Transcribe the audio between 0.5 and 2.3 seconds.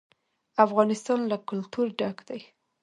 افغانستان له کلتور ډک